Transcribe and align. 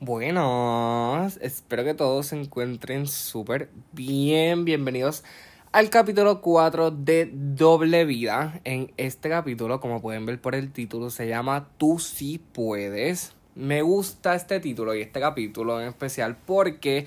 Buenas, 0.00 1.38
espero 1.42 1.82
que 1.82 1.92
todos 1.92 2.26
se 2.28 2.40
encuentren 2.40 3.08
súper 3.08 3.68
bien. 3.90 4.64
Bienvenidos 4.64 5.24
al 5.72 5.90
capítulo 5.90 6.40
4 6.40 6.92
de 6.92 7.28
Doble 7.32 8.04
Vida. 8.04 8.60
En 8.62 8.92
este 8.96 9.28
capítulo, 9.28 9.80
como 9.80 10.00
pueden 10.00 10.24
ver 10.24 10.40
por 10.40 10.54
el 10.54 10.70
título, 10.70 11.10
se 11.10 11.26
llama 11.26 11.70
Tú 11.78 11.98
sí 11.98 12.40
puedes. 12.52 13.32
Me 13.56 13.82
gusta 13.82 14.36
este 14.36 14.60
título 14.60 14.94
y 14.94 15.00
este 15.00 15.18
capítulo 15.18 15.80
en 15.80 15.88
especial 15.88 16.36
porque 16.46 17.06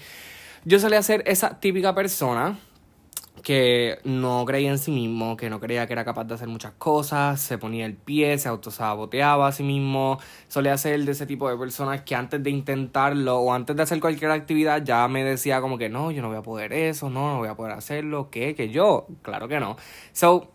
yo 0.65 0.77
solía 0.77 1.01
ser 1.01 1.23
esa 1.25 1.61
típica 1.61 1.95
persona 1.95 2.59
que 3.41 3.99
no 4.03 4.45
creía 4.45 4.69
en 4.69 4.77
sí 4.77 4.91
mismo, 4.91 5.37
que 5.37 5.49
no 5.49 5.59
creía 5.59 5.87
que 5.87 5.93
era 5.93 6.05
capaz 6.05 6.25
de 6.25 6.35
hacer 6.35 6.47
muchas 6.47 6.73
cosas, 6.73 7.41
se 7.41 7.57
ponía 7.57 7.85
el 7.85 7.95
pie, 7.95 8.37
se 8.37 8.49
autosaboteaba 8.49 9.47
a 9.47 9.51
sí 9.51 9.63
mismo, 9.63 10.19
solía 10.47 10.77
ser 10.77 11.03
de 11.03 11.11
ese 11.11 11.25
tipo 11.25 11.49
de 11.49 11.57
personas 11.57 12.01
que 12.01 12.15
antes 12.15 12.41
de 12.43 12.49
intentarlo 12.49 13.39
o 13.39 13.53
antes 13.53 13.75
de 13.75 13.83
hacer 13.83 13.99
cualquier 13.99 14.31
actividad 14.31 14.83
ya 14.83 15.07
me 15.07 15.23
decía 15.23 15.61
como 15.61 15.77
que 15.77 15.89
no, 15.89 16.11
yo 16.11 16.21
no 16.21 16.29
voy 16.29 16.37
a 16.37 16.43
poder 16.43 16.73
eso, 16.73 17.09
no, 17.09 17.33
no 17.33 17.37
voy 17.39 17.49
a 17.49 17.55
poder 17.55 17.73
hacerlo, 17.73 18.29
¿qué? 18.29 18.55
Que 18.55 18.69
yo, 18.69 19.07
claro 19.21 19.47
que 19.47 19.59
no. 19.59 19.77
So, 20.13 20.51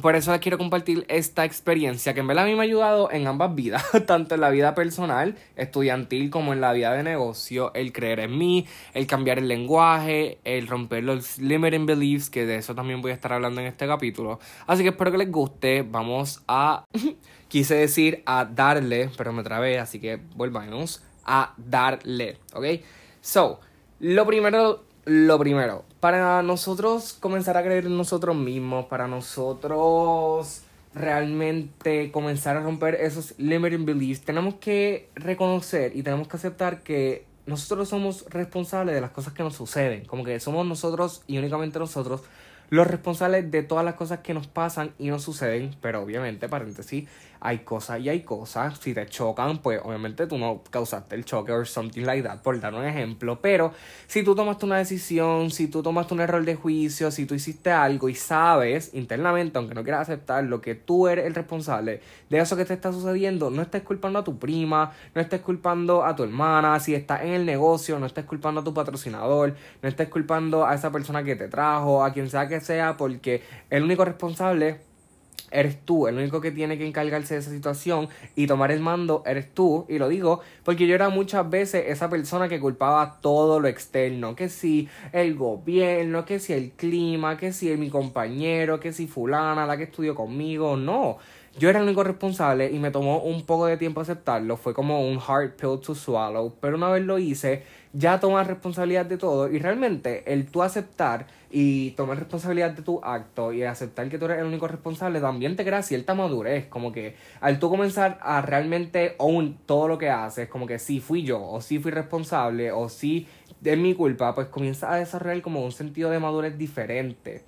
por 0.00 0.16
eso 0.16 0.32
les 0.32 0.40
quiero 0.40 0.56
compartir 0.56 1.04
esta 1.08 1.44
experiencia 1.44 2.14
que 2.14 2.20
en 2.20 2.26
verdad 2.26 2.44
a 2.44 2.46
mí 2.46 2.54
me 2.54 2.60
ha 2.60 2.62
ayudado 2.62 3.10
en 3.10 3.26
ambas 3.26 3.54
vidas, 3.54 3.84
tanto 4.06 4.34
en 4.34 4.40
la 4.40 4.48
vida 4.48 4.74
personal, 4.74 5.36
estudiantil, 5.56 6.30
como 6.30 6.54
en 6.54 6.62
la 6.62 6.72
vida 6.72 6.92
de 6.94 7.02
negocio, 7.02 7.74
el 7.74 7.92
creer 7.92 8.20
en 8.20 8.38
mí, 8.38 8.66
el 8.94 9.06
cambiar 9.06 9.38
el 9.38 9.48
lenguaje, 9.48 10.38
el 10.44 10.66
romper 10.66 11.04
los 11.04 11.38
limiting 11.38 11.84
beliefs, 11.84 12.30
que 12.30 12.46
de 12.46 12.56
eso 12.56 12.74
también 12.74 13.02
voy 13.02 13.10
a 13.10 13.14
estar 13.14 13.34
hablando 13.34 13.60
en 13.60 13.66
este 13.66 13.86
capítulo. 13.86 14.40
Así 14.66 14.82
que 14.82 14.90
espero 14.90 15.12
que 15.12 15.18
les 15.18 15.30
guste, 15.30 15.82
vamos 15.82 16.42
a, 16.48 16.84
quise 17.48 17.74
decir 17.74 18.22
a 18.24 18.46
darle, 18.46 19.10
pero 19.18 19.32
me 19.32 19.42
trabé, 19.42 19.78
así 19.78 20.00
que 20.00 20.20
volvamos 20.36 21.02
a 21.24 21.52
darle, 21.58 22.38
¿ok? 22.54 22.64
So, 23.20 23.60
lo 24.00 24.26
primero 24.26 24.84
lo 25.04 25.38
primero, 25.38 25.84
para 26.00 26.42
nosotros 26.42 27.14
comenzar 27.18 27.56
a 27.56 27.62
creer 27.62 27.86
en 27.86 27.96
nosotros 27.96 28.36
mismos, 28.36 28.86
para 28.86 29.08
nosotros 29.08 30.62
realmente 30.94 32.10
comenzar 32.12 32.56
a 32.56 32.60
romper 32.60 32.96
esos 32.96 33.34
limiting 33.38 33.84
beliefs, 33.84 34.22
tenemos 34.22 34.54
que 34.56 35.08
reconocer 35.14 35.96
y 35.96 36.02
tenemos 36.02 36.28
que 36.28 36.36
aceptar 36.36 36.82
que 36.82 37.26
nosotros 37.46 37.88
somos 37.88 38.26
responsables 38.28 38.94
de 38.94 39.00
las 39.00 39.10
cosas 39.10 39.32
que 39.32 39.42
nos 39.42 39.56
suceden, 39.56 40.04
como 40.04 40.22
que 40.22 40.38
somos 40.38 40.66
nosotros 40.66 41.22
y 41.26 41.38
únicamente 41.38 41.78
nosotros 41.78 42.22
los 42.70 42.86
responsables 42.86 43.50
de 43.50 43.62
todas 43.62 43.84
las 43.84 43.94
cosas 43.96 44.20
que 44.20 44.32
nos 44.32 44.46
pasan 44.46 44.92
y 44.98 45.08
nos 45.08 45.22
suceden, 45.22 45.76
pero 45.82 46.02
obviamente, 46.02 46.48
paréntesis, 46.48 47.06
hay 47.44 47.58
cosas 47.58 48.00
y 48.00 48.08
hay 48.08 48.22
cosas. 48.22 48.78
Si 48.78 48.94
te 48.94 49.04
chocan, 49.06 49.58
pues 49.58 49.80
obviamente 49.82 50.26
tú 50.26 50.38
no 50.38 50.62
causaste 50.70 51.16
el 51.16 51.24
choque 51.24 51.52
o 51.52 51.64
something 51.64 52.02
like 52.02 52.22
that, 52.22 52.40
por 52.40 52.58
dar 52.60 52.72
un 52.74 52.84
ejemplo. 52.84 53.40
Pero 53.42 53.72
si 54.06 54.22
tú 54.22 54.34
tomaste 54.34 54.64
una 54.64 54.78
decisión, 54.78 55.50
si 55.50 55.66
tú 55.66 55.82
tomaste 55.82 56.14
un 56.14 56.20
error 56.20 56.44
de 56.44 56.54
juicio, 56.54 57.10
si 57.10 57.26
tú 57.26 57.34
hiciste 57.34 57.70
algo 57.72 58.08
y 58.08 58.14
sabes 58.14 58.94
internamente, 58.94 59.58
aunque 59.58 59.74
no 59.74 59.82
quieras 59.82 60.02
aceptar 60.02 60.44
lo 60.44 60.60
que 60.60 60.76
tú 60.76 61.08
eres 61.08 61.26
el 61.26 61.34
responsable 61.34 62.00
de 62.30 62.38
eso 62.38 62.56
que 62.56 62.64
te 62.64 62.74
está 62.74 62.92
sucediendo, 62.92 63.50
no 63.50 63.62
estés 63.62 63.82
culpando 63.82 64.20
a 64.20 64.24
tu 64.24 64.38
prima, 64.38 64.92
no 65.14 65.20
estés 65.20 65.40
culpando 65.40 66.04
a 66.04 66.14
tu 66.14 66.22
hermana, 66.22 66.78
si 66.78 66.94
estás 66.94 67.22
en 67.22 67.32
el 67.32 67.44
negocio, 67.44 67.98
no 67.98 68.06
estés 68.06 68.24
culpando 68.24 68.60
a 68.60 68.64
tu 68.64 68.72
patrocinador, 68.72 69.56
no 69.82 69.88
estés 69.88 70.08
culpando 70.08 70.64
a 70.64 70.74
esa 70.74 70.92
persona 70.92 71.24
que 71.24 71.34
te 71.34 71.48
trajo, 71.48 72.04
a 72.04 72.12
quien 72.12 72.30
sea 72.30 72.46
que 72.46 72.60
sea, 72.60 72.96
porque 72.96 73.42
el 73.68 73.82
único 73.82 74.04
responsable 74.04 74.91
eres 75.52 75.78
tú, 75.84 76.08
el 76.08 76.16
único 76.16 76.40
que 76.40 76.50
tiene 76.50 76.78
que 76.78 76.86
encargarse 76.86 77.34
de 77.34 77.40
esa 77.40 77.50
situación 77.50 78.08
y 78.34 78.46
tomar 78.46 78.72
el 78.72 78.80
mando 78.80 79.22
eres 79.26 79.52
tú, 79.52 79.86
y 79.88 79.98
lo 79.98 80.08
digo 80.08 80.40
porque 80.64 80.86
yo 80.86 80.94
era 80.94 81.08
muchas 81.10 81.48
veces 81.48 81.84
esa 81.88 82.08
persona 82.08 82.48
que 82.48 82.58
culpaba 82.58 83.18
todo 83.20 83.60
lo 83.60 83.68
externo, 83.68 84.34
que 84.34 84.48
si 84.48 84.88
el 85.12 85.34
gobierno, 85.34 86.24
que 86.24 86.38
si 86.38 86.52
el 86.52 86.70
clima, 86.72 87.36
que 87.36 87.52
si 87.52 87.76
mi 87.76 87.90
compañero, 87.90 88.80
que 88.80 88.92
si 88.92 89.06
fulana, 89.06 89.66
la 89.66 89.76
que 89.76 89.84
estudió 89.84 90.14
conmigo, 90.14 90.76
no. 90.76 91.18
Yo 91.58 91.68
era 91.68 91.80
el 91.80 91.84
único 91.84 92.02
responsable 92.02 92.70
y 92.70 92.78
me 92.78 92.90
tomó 92.90 93.18
un 93.18 93.42
poco 93.42 93.66
de 93.66 93.76
tiempo 93.76 94.00
aceptarlo, 94.00 94.56
fue 94.56 94.72
como 94.72 95.06
un 95.06 95.18
hard 95.18 95.50
pill 95.50 95.78
to 95.84 95.94
swallow, 95.94 96.54
pero 96.60 96.78
una 96.78 96.88
vez 96.88 97.04
lo 97.04 97.18
hice, 97.18 97.62
ya 97.92 98.18
tomas 98.20 98.46
responsabilidad 98.46 99.04
de 99.04 99.18
todo 99.18 99.50
y 99.50 99.58
realmente 99.58 100.32
el 100.32 100.46
tú 100.46 100.62
aceptar 100.62 101.26
y 101.50 101.90
tomar 101.90 102.18
responsabilidad 102.18 102.70
de 102.70 102.80
tu 102.80 103.04
acto 103.04 103.52
y 103.52 103.64
aceptar 103.64 104.08
que 104.08 104.18
tú 104.18 104.24
eres 104.24 104.38
el 104.38 104.46
único 104.46 104.66
responsable 104.66 105.20
también 105.20 105.54
te 105.54 105.62
crea 105.62 105.82
cierta 105.82 106.14
madurez, 106.14 106.68
como 106.68 106.90
que 106.90 107.16
al 107.42 107.58
tú 107.58 107.68
comenzar 107.68 108.18
a 108.22 108.40
realmente 108.40 109.14
own 109.18 109.58
todo 109.66 109.88
lo 109.88 109.98
que 109.98 110.08
haces, 110.08 110.48
como 110.48 110.66
que 110.66 110.78
sí 110.78 111.00
fui 111.00 111.22
yo 111.22 111.42
o 111.44 111.60
sí 111.60 111.78
fui 111.78 111.90
responsable 111.90 112.72
o 112.72 112.88
sí 112.88 113.28
es 113.62 113.78
mi 113.78 113.94
culpa, 113.94 114.34
pues 114.34 114.48
comienza 114.48 114.90
a 114.90 114.96
desarrollar 114.96 115.42
como 115.42 115.62
un 115.62 115.72
sentido 115.72 116.08
de 116.08 116.18
madurez 116.18 116.56
diferente. 116.56 117.44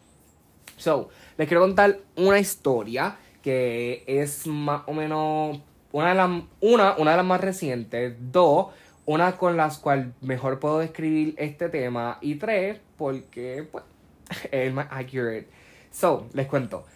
So, 0.76 1.08
les 1.38 1.48
quiero 1.48 1.62
contar 1.62 1.98
una 2.16 2.38
historia 2.38 3.16
que 3.44 4.04
es 4.06 4.46
más 4.46 4.84
o 4.86 4.94
menos 4.94 5.60
una 5.92 6.08
de 6.08 6.14
las, 6.14 6.30
una, 6.62 6.96
una 6.96 7.10
de 7.10 7.16
las 7.18 7.26
más 7.26 7.42
recientes, 7.42 8.16
dos, 8.32 8.68
una 9.04 9.36
con 9.36 9.58
las 9.58 9.76
cuales 9.76 10.06
mejor 10.22 10.58
puedo 10.58 10.78
describir 10.78 11.34
este 11.36 11.68
tema 11.68 12.16
y 12.22 12.36
tres, 12.36 12.80
porque 12.96 13.68
pues, 13.70 13.84
es 14.50 14.72
más 14.72 14.88
accurate. 14.90 15.46
So, 15.92 16.26
les 16.32 16.46
cuento. 16.46 16.86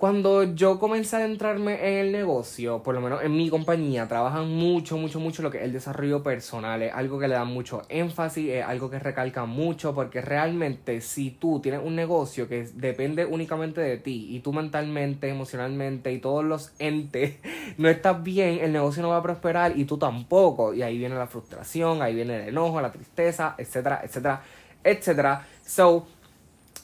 Cuando 0.00 0.44
yo 0.54 0.78
comencé 0.78 1.16
a 1.16 1.18
adentrarme 1.18 1.74
en 1.74 2.06
el 2.06 2.10
negocio, 2.10 2.82
por 2.82 2.94
lo 2.94 3.02
menos 3.02 3.22
en 3.22 3.36
mi 3.36 3.50
compañía, 3.50 4.08
trabajan 4.08 4.48
mucho, 4.48 4.96
mucho, 4.96 5.20
mucho 5.20 5.42
lo 5.42 5.50
que 5.50 5.58
es 5.58 5.64
el 5.64 5.74
desarrollo 5.74 6.22
personal. 6.22 6.80
Es 6.80 6.94
algo 6.94 7.18
que 7.18 7.28
le 7.28 7.34
dan 7.34 7.48
mucho 7.48 7.82
énfasis, 7.90 8.48
es 8.48 8.64
algo 8.64 8.88
que 8.88 8.98
recalca 8.98 9.44
mucho, 9.44 9.94
porque 9.94 10.22
realmente 10.22 11.02
si 11.02 11.32
tú 11.32 11.60
tienes 11.60 11.82
un 11.84 11.96
negocio 11.96 12.48
que 12.48 12.62
depende 12.72 13.26
únicamente 13.26 13.82
de 13.82 13.98
ti 13.98 14.28
y 14.30 14.40
tú 14.40 14.54
mentalmente, 14.54 15.28
emocionalmente 15.28 16.10
y 16.10 16.18
todos 16.18 16.46
los 16.46 16.72
entes 16.78 17.34
no 17.76 17.90
estás 17.90 18.22
bien, 18.22 18.60
el 18.62 18.72
negocio 18.72 19.02
no 19.02 19.10
va 19.10 19.18
a 19.18 19.22
prosperar 19.22 19.76
y 19.76 19.84
tú 19.84 19.98
tampoco. 19.98 20.72
Y 20.72 20.80
ahí 20.80 20.96
viene 20.96 21.16
la 21.16 21.26
frustración, 21.26 22.00
ahí 22.00 22.14
viene 22.14 22.44
el 22.44 22.48
enojo, 22.48 22.80
la 22.80 22.90
tristeza, 22.90 23.54
etcétera, 23.58 24.00
etcétera, 24.02 24.40
etcétera. 24.82 25.46
So, 25.62 26.06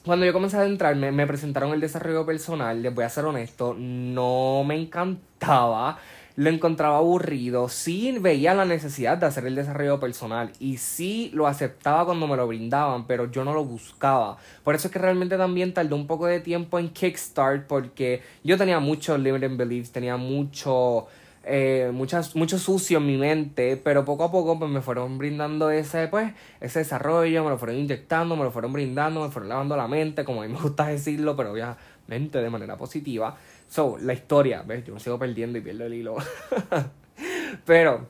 cuando 0.07 0.25
yo 0.25 0.33
comencé 0.33 0.57
a 0.57 0.61
adentrarme, 0.61 1.11
me 1.11 1.27
presentaron 1.27 1.73
el 1.73 1.81
desarrollo 1.81 2.25
personal, 2.25 2.81
les 2.81 2.95
voy 2.95 3.05
a 3.05 3.09
ser 3.09 3.25
honesto, 3.25 3.75
no 3.77 4.63
me 4.65 4.81
encantaba, 4.81 5.99
lo 6.37 6.49
encontraba 6.49 6.99
aburrido, 6.99 7.69
sí 7.69 8.17
veía 8.21 8.55
la 8.55 8.65
necesidad 8.65 9.19
de 9.19 9.27
hacer 9.27 9.47
el 9.47 9.57
desarrollo 9.57 9.99
personal 9.99 10.53
y 10.61 10.77
sí 10.77 11.33
lo 11.35 11.49
aceptaba 11.49 12.05
cuando 12.05 12.29
me 12.29 12.37
lo 12.37 12.47
brindaban, 12.47 13.09
pero 13.09 13.29
yo 13.33 13.45
no 13.45 13.53
lo 13.53 13.65
buscaba. 13.65 14.37
Por 14.63 14.77
eso 14.77 14.87
es 14.87 14.93
que 14.93 15.01
realmente 15.01 15.37
también 15.37 15.75
tardó 15.75 15.97
un 15.97 16.07
poco 16.07 16.27
de 16.27 16.39
tiempo 16.39 16.79
en 16.79 16.91
Kickstart 16.91 17.67
porque 17.67 18.23
yo 18.45 18.57
tenía 18.57 18.79
mucho 18.79 19.19
limiting 19.19 19.57
beliefs, 19.57 19.91
tenía 19.91 20.17
mucho 20.17 21.09
eh, 21.49 21.93
muchas, 21.95 22.35
mucho 22.35 22.59
sucio 22.59 22.99
en 22.99 23.07
mi 23.07 23.17
mente, 23.17 23.77
pero 23.77 24.05
poco 24.05 24.25
a 24.25 24.33
poco 24.33 24.59
pues, 24.59 24.69
me 24.69 24.83
fueron 24.83 25.17
brindando 25.17 25.71
ese, 25.71 26.09
pues, 26.09 26.33
ese 26.61 26.81
desarrollo, 26.81 27.45
me 27.45 27.51
lo 27.51 27.57
fueron 27.57 27.77
inyectando, 27.77 28.35
me 28.35 28.43
lo 28.43 28.51
fueron 28.51 28.73
brindando, 28.73 29.23
me 29.23 29.31
fueron 29.31 29.51
lavando 29.51 29.77
la 29.77 29.87
mente, 29.87 30.25
como 30.25 30.43
a 30.43 30.47
mí 30.47 30.53
me 30.53 30.61
gusta 30.61 30.89
decirlo, 30.89 31.37
pero 31.37 31.53
obviamente 31.53 32.43
de 32.43 32.51
manera 32.51 32.77
positiva. 32.77 33.37
So, 33.69 33.97
la 34.01 34.13
historia, 34.13 34.63
¿ves? 34.67 34.85
Yo 34.85 34.95
me 34.95 34.99
sigo 34.99 35.21
perdiendo 35.21 35.57
y 35.59 35.61
pierdo 35.61 35.87
el 35.87 35.95
hilo. 35.95 36.17
pero 37.65 38.09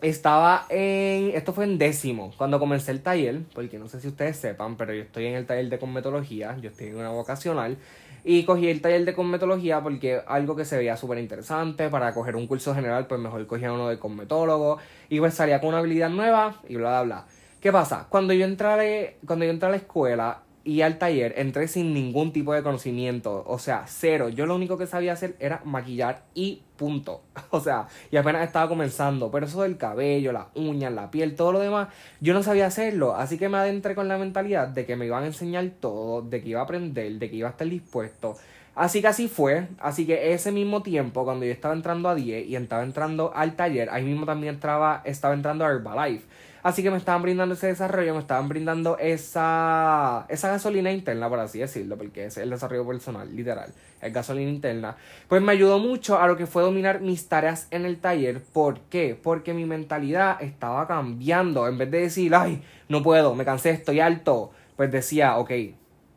estaba 0.00 0.66
en. 0.68 1.32
Esto 1.34 1.52
fue 1.52 1.64
en 1.64 1.76
décimo, 1.76 2.32
cuando 2.36 2.60
comencé 2.60 2.92
el 2.92 3.02
taller, 3.02 3.40
porque 3.52 3.80
no 3.80 3.88
sé 3.88 4.00
si 4.00 4.06
ustedes 4.06 4.36
sepan, 4.36 4.76
pero 4.76 4.94
yo 4.94 5.02
estoy 5.02 5.26
en 5.26 5.34
el 5.34 5.44
taller 5.44 5.68
de 5.68 5.78
cosmetología, 5.80 6.56
yo 6.60 6.70
estoy 6.70 6.88
en 6.88 6.96
una 6.98 7.10
vocacional. 7.10 7.78
Y 8.24 8.44
cogí 8.44 8.68
el 8.68 8.80
taller 8.80 9.04
de 9.04 9.14
cosmetología 9.14 9.82
porque 9.82 10.20
algo 10.26 10.56
que 10.56 10.64
se 10.64 10.76
veía 10.76 10.96
súper 10.96 11.18
interesante. 11.18 11.88
Para 11.88 12.12
coger 12.12 12.36
un 12.36 12.46
curso 12.46 12.74
general, 12.74 13.06
pues 13.06 13.20
mejor 13.20 13.46
cogía 13.46 13.72
uno 13.72 13.88
de 13.88 13.98
cosmetólogo. 13.98 14.78
Y 15.08 15.18
pues 15.18 15.34
salía 15.34 15.60
con 15.60 15.70
una 15.70 15.78
habilidad 15.78 16.10
nueva 16.10 16.60
y 16.68 16.76
bla, 16.76 16.90
bla, 16.90 17.02
bla. 17.02 17.26
¿Qué 17.60 17.72
pasa? 17.72 18.06
Cuando 18.08 18.32
yo 18.32 18.46
entré, 18.46 19.18
cuando 19.26 19.44
yo 19.44 19.50
entré 19.50 19.66
a 19.68 19.70
la 19.70 19.76
escuela, 19.76 20.42
y 20.64 20.82
al 20.82 20.98
taller 20.98 21.34
entré 21.36 21.68
sin 21.68 21.94
ningún 21.94 22.32
tipo 22.32 22.52
de 22.52 22.62
conocimiento, 22.62 23.44
o 23.46 23.58
sea, 23.58 23.84
cero. 23.86 24.28
Yo 24.28 24.46
lo 24.46 24.54
único 24.54 24.78
que 24.78 24.86
sabía 24.86 25.12
hacer 25.12 25.36
era 25.40 25.62
maquillar 25.64 26.22
y 26.34 26.62
punto. 26.76 27.22
O 27.50 27.60
sea, 27.60 27.88
y 28.10 28.16
apenas 28.16 28.46
estaba 28.46 28.68
comenzando, 28.68 29.30
pero 29.30 29.46
eso 29.46 29.62
del 29.62 29.76
cabello, 29.76 30.32
las 30.32 30.46
uñas, 30.54 30.92
la 30.92 31.10
piel, 31.10 31.34
todo 31.34 31.52
lo 31.52 31.58
demás, 31.58 31.88
yo 32.20 32.32
no 32.32 32.42
sabía 32.42 32.66
hacerlo, 32.66 33.16
así 33.16 33.38
que 33.38 33.48
me 33.48 33.58
adentré 33.58 33.94
con 33.94 34.08
la 34.08 34.18
mentalidad 34.18 34.68
de 34.68 34.86
que 34.86 34.96
me 34.96 35.06
iban 35.06 35.24
a 35.24 35.26
enseñar 35.26 35.68
todo, 35.80 36.22
de 36.22 36.42
que 36.42 36.50
iba 36.50 36.60
a 36.60 36.64
aprender, 36.64 37.18
de 37.18 37.30
que 37.30 37.36
iba 37.36 37.48
a 37.48 37.52
estar 37.52 37.68
dispuesto 37.68 38.36
Así 38.74 39.02
que 39.02 39.08
así 39.08 39.28
fue. 39.28 39.68
Así 39.78 40.06
que 40.06 40.32
ese 40.32 40.52
mismo 40.52 40.82
tiempo, 40.82 41.24
cuando 41.24 41.44
yo 41.44 41.52
estaba 41.52 41.74
entrando 41.74 42.08
a 42.08 42.14
10 42.14 42.46
y 42.46 42.56
estaba 42.56 42.82
entrando 42.82 43.32
al 43.34 43.54
taller, 43.56 43.90
ahí 43.90 44.04
mismo 44.04 44.26
también 44.26 44.54
entraba, 44.54 45.02
estaba 45.04 45.34
entrando 45.34 45.64
a 45.64 45.68
Herbalife. 45.68 46.24
Así 46.62 46.82
que 46.82 46.90
me 46.90 46.98
estaban 46.98 47.22
brindando 47.22 47.54
ese 47.54 47.68
desarrollo, 47.68 48.14
me 48.14 48.20
estaban 48.20 48.48
brindando 48.48 48.98
esa, 48.98 50.26
esa 50.28 50.48
gasolina 50.48 50.92
interna, 50.92 51.28
por 51.28 51.40
así 51.40 51.58
decirlo, 51.58 51.96
porque 51.96 52.26
es 52.26 52.36
el 52.36 52.50
desarrollo 52.50 52.86
personal, 52.86 53.34
literal, 53.34 53.72
es 54.00 54.12
gasolina 54.12 54.50
interna. 54.50 54.96
Pues 55.28 55.40
me 55.42 55.52
ayudó 55.52 55.78
mucho 55.78 56.18
a 56.18 56.26
lo 56.26 56.36
que 56.36 56.46
fue 56.46 56.62
dominar 56.62 57.00
mis 57.00 57.28
tareas 57.28 57.66
en 57.70 57.86
el 57.86 57.98
taller. 57.98 58.42
¿Por 58.42 58.80
qué? 58.80 59.18
Porque 59.20 59.54
mi 59.54 59.64
mentalidad 59.64 60.42
estaba 60.42 60.86
cambiando. 60.86 61.66
En 61.66 61.78
vez 61.78 61.90
de 61.90 62.00
decir, 62.02 62.34
ay, 62.34 62.62
no 62.88 63.02
puedo, 63.02 63.34
me 63.34 63.44
cansé, 63.44 63.70
estoy 63.70 64.00
alto, 64.00 64.50
pues 64.76 64.90
decía, 64.90 65.38
ok, 65.38 65.50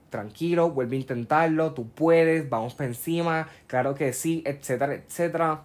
tranquilo, 0.10 0.70
vuelve 0.70 0.96
a 0.96 1.00
intentarlo, 1.00 1.74
tú 1.74 1.90
puedes, 1.90 2.50
vamos 2.50 2.76
para 2.76 2.90
encima, 2.90 3.48
claro 3.68 3.96
que 3.96 4.14
sí, 4.14 4.44
etcétera, 4.46 4.94
etcétera. 4.94 5.64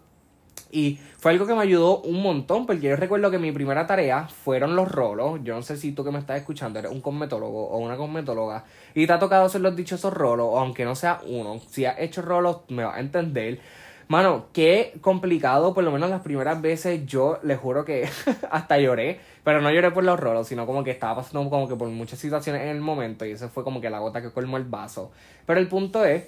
Y 0.71 0.99
fue 1.17 1.33
algo 1.33 1.47
que 1.47 1.55
me 1.55 1.63
ayudó 1.63 2.01
un 2.03 2.23
montón, 2.23 2.67
porque 2.67 2.83
yo 2.83 2.97
recuerdo 2.97 3.31
que 3.31 3.39
mi 3.39 3.53
primera 3.53 3.87
tarea 3.87 4.29
fueron 4.29 4.77
los 4.77 4.91
rolos. 4.91 5.41
Yo 5.43 5.55
no 5.55 5.63
sé 5.63 5.77
si 5.77 5.93
tú 5.93 6.05
que 6.05 6.11
me 6.11 6.19
estás 6.19 6.39
escuchando 6.39 6.79
eres 6.79 6.93
un 6.93 7.01
cosmetólogo 7.01 7.69
o 7.69 7.79
una 7.79 7.97
cosmetóloga 7.97 8.65
y 8.95 9.07
te 9.07 9.13
ha 9.13 9.19
tocado 9.19 9.47
hacer 9.47 9.61
los 9.61 9.75
dichosos 9.75 10.13
rolos, 10.13 10.51
aunque 10.57 10.85
no 10.85 10.95
sea 10.95 11.21
uno. 11.27 11.59
Si 11.71 11.85
has 11.85 11.99
hecho 11.99 12.23
rolos, 12.23 12.61
me 12.69 12.85
vas 12.85 12.97
a 12.97 13.01
entender. 13.01 13.61
Mano, 14.09 14.47
qué 14.55 14.95
complicado, 15.03 15.75
por 15.75 15.85
lo 15.85 15.93
menos 15.93 16.09
las 16.09 16.23
primeras 16.23 16.63
veces 16.63 17.05
yo 17.05 17.41
le 17.43 17.57
juro 17.57 17.85
que 17.85 18.09
hasta 18.51 18.79
lloré, 18.79 19.21
pero 19.45 19.61
no 19.61 19.71
lloré 19.71 19.91
por 19.91 20.03
los 20.03 20.19
rolos, 20.19 20.49
sino 20.49 20.65
como 20.65 20.83
que 20.83 20.91
estaba 20.91 21.17
pasando 21.17 21.51
como 21.51 21.69
que 21.69 21.77
por 21.77 21.89
muchas 21.89 22.19
situaciones 22.19 22.63
en 22.63 22.69
el 22.69 22.81
momento 22.81 23.27
y 23.27 23.33
eso 23.33 23.51
fue 23.51 23.65
como 23.65 23.83
que 23.83 23.91
la 23.91 23.99
gota 23.99 24.23
que 24.23 24.31
colmó 24.31 24.57
el 24.57 24.65
vaso. 24.65 25.11
Pero 25.45 25.61
el 25.61 25.69
punto 25.69 26.07
es 26.07 26.25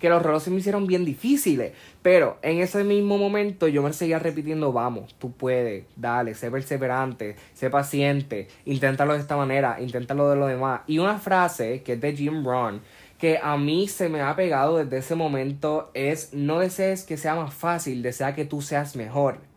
que 0.00 0.08
los 0.08 0.22
rolos 0.22 0.42
se 0.42 0.50
me 0.50 0.58
hicieron 0.58 0.86
bien 0.86 1.04
difíciles. 1.04 1.72
Pero 2.02 2.38
en 2.42 2.60
ese 2.60 2.84
mismo 2.84 3.18
momento 3.18 3.68
yo 3.68 3.82
me 3.82 3.92
seguía 3.92 4.18
repitiendo, 4.18 4.72
vamos, 4.72 5.14
tú 5.18 5.32
puedes, 5.32 5.84
dale, 5.96 6.34
sé 6.34 6.50
perseverante, 6.50 7.36
sé 7.54 7.70
paciente, 7.70 8.48
inténtalo 8.64 9.14
de 9.14 9.20
esta 9.20 9.36
manera, 9.36 9.80
inténtalo 9.80 10.30
de 10.30 10.36
lo 10.36 10.46
demás. 10.46 10.82
Y 10.86 10.98
una 10.98 11.18
frase 11.18 11.82
que 11.82 11.94
es 11.94 12.00
de 12.00 12.16
Jim 12.16 12.44
Rohn, 12.44 12.80
que 13.18 13.38
a 13.42 13.56
mí 13.56 13.88
se 13.88 14.08
me 14.08 14.20
ha 14.20 14.36
pegado 14.36 14.78
desde 14.78 14.98
ese 14.98 15.14
momento, 15.16 15.90
es 15.94 16.32
no 16.32 16.60
desees 16.60 17.02
que 17.02 17.16
sea 17.16 17.34
más 17.34 17.52
fácil, 17.52 18.02
desea 18.02 18.34
que 18.34 18.44
tú 18.44 18.62
seas 18.62 18.94
mejor. 18.94 19.47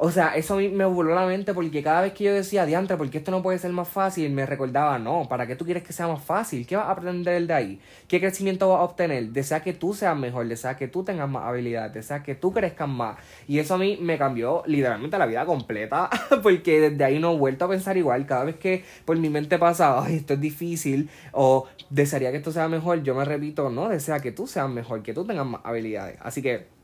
O 0.00 0.12
sea, 0.12 0.36
eso 0.36 0.54
me 0.56 0.84
voló 0.84 1.12
la 1.12 1.26
mente 1.26 1.52
porque 1.52 1.82
cada 1.82 2.02
vez 2.02 2.12
que 2.12 2.22
yo 2.22 2.32
decía, 2.32 2.64
diantre, 2.64 2.96
¿por 2.96 3.10
qué 3.10 3.18
esto 3.18 3.32
no 3.32 3.42
puede 3.42 3.58
ser 3.58 3.72
más 3.72 3.88
fácil? 3.88 4.30
Me 4.30 4.46
recordaba, 4.46 4.96
no, 4.96 5.26
¿para 5.28 5.44
qué 5.44 5.56
tú 5.56 5.64
quieres 5.64 5.82
que 5.82 5.92
sea 5.92 6.06
más 6.06 6.22
fácil? 6.22 6.64
¿Qué 6.68 6.76
vas 6.76 6.86
a 6.86 6.92
aprender 6.92 7.44
de 7.44 7.52
ahí? 7.52 7.80
¿Qué 8.06 8.20
crecimiento 8.20 8.68
vas 8.68 8.78
a 8.78 8.82
obtener? 8.84 9.30
Desea 9.30 9.60
que 9.60 9.72
tú 9.72 9.94
seas 9.94 10.16
mejor, 10.16 10.46
desea 10.46 10.76
que 10.76 10.86
tú 10.86 11.02
tengas 11.02 11.28
más 11.28 11.46
habilidades, 11.46 11.92
desea 11.94 12.22
que 12.22 12.36
tú 12.36 12.52
crezcas 12.52 12.88
más. 12.88 13.18
Y 13.48 13.58
eso 13.58 13.74
a 13.74 13.78
mí 13.78 13.98
me 14.00 14.16
cambió 14.16 14.62
literalmente 14.66 15.18
la 15.18 15.26
vida 15.26 15.44
completa 15.44 16.08
porque 16.44 16.90
desde 16.90 17.04
ahí 17.04 17.18
no 17.18 17.32
he 17.34 17.36
vuelto 17.36 17.64
a 17.64 17.68
pensar 17.68 17.96
igual. 17.96 18.24
Cada 18.24 18.44
vez 18.44 18.54
que 18.54 18.84
por 19.04 19.16
mi 19.16 19.30
mente 19.30 19.58
pasa, 19.58 20.00
ay, 20.00 20.14
esto 20.14 20.34
es 20.34 20.40
difícil 20.40 21.10
o 21.32 21.66
desearía 21.90 22.30
que 22.30 22.36
esto 22.36 22.52
sea 22.52 22.68
mejor, 22.68 23.02
yo 23.02 23.16
me 23.16 23.24
repito, 23.24 23.68
no, 23.68 23.88
desea 23.88 24.20
que 24.20 24.30
tú 24.30 24.46
seas 24.46 24.70
mejor, 24.70 25.02
que 25.02 25.12
tú 25.12 25.24
tengas 25.24 25.44
más 25.46 25.60
habilidades. 25.64 26.18
Así 26.22 26.40
que 26.40 26.77